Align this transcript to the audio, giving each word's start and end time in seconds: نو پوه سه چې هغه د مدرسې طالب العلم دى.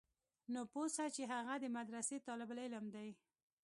نو 0.53 0.61
پوه 0.71 0.87
سه 0.95 1.05
چې 1.15 1.23
هغه 1.33 1.53
د 1.59 1.65
مدرسې 1.77 2.17
طالب 2.27 2.49
العلم 2.55 2.85
دى. 2.95 3.09